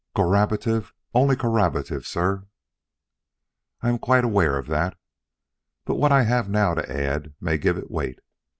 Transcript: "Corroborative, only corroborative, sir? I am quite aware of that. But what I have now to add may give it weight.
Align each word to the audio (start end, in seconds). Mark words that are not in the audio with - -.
"Corroborative, 0.15 0.95
only 1.13 1.35
corroborative, 1.35 2.07
sir? 2.07 2.47
I 3.83 3.89
am 3.89 3.99
quite 3.99 4.23
aware 4.23 4.57
of 4.57 4.65
that. 4.65 4.97
But 5.85 5.97
what 5.97 6.11
I 6.11 6.23
have 6.23 6.49
now 6.49 6.73
to 6.73 6.91
add 6.91 7.35
may 7.39 7.59
give 7.59 7.77
it 7.77 7.91
weight. 7.91 8.17